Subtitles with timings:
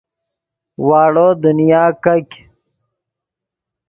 [0.87, 2.29] واڑو دنیا کیګ